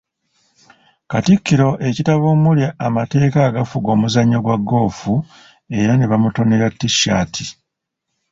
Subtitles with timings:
[1.11, 4.99] Katikkiro ekitabo omuli amateeka agafuga omuzannyo gwa golf
[5.79, 7.33] era ne bamutonera T-shirt.